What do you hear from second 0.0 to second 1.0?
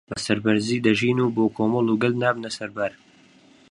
بەسەربەرزی